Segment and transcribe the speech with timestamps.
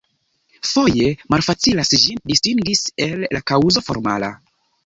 [0.69, 4.33] Foje malfacilas ĝin distingis el la kaŭzo formala.